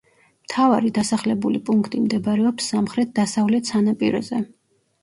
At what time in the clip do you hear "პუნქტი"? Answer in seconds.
1.67-2.01